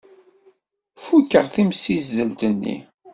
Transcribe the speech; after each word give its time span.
Fukeɣ 1.03 1.45
timsizzelt-nni. 1.53 2.77